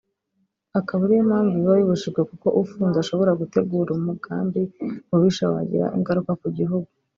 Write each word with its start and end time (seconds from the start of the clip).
akaba 0.79 1.01
ariyo 1.05 1.23
mpamvu 1.29 1.55
biba 1.57 1.79
bibujijwe 1.79 2.21
kuko 2.29 2.47
ufunze 2.61 2.97
ashobora 2.99 3.37
gutegura 3.41 3.89
umugambi 3.93 4.61
mubisha 5.09 5.45
wagira 5.53 5.85
ingaruka 5.97 6.31
ku 6.41 6.47
gihugu 6.57 6.89